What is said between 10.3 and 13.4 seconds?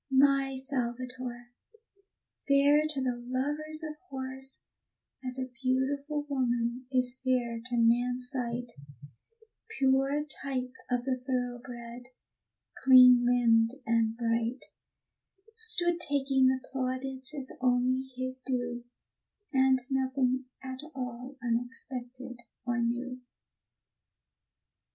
type of the thoroughbred, clean